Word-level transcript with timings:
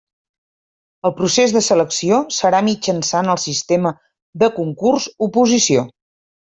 El 1.09 1.13
procés 1.19 1.53
de 1.57 1.61
selecció 1.67 2.19
serà 2.39 2.63
mitjançant 2.71 3.31
el 3.37 3.43
sistema 3.47 3.95
de 4.45 4.53
concurs-oposició. 4.61 5.91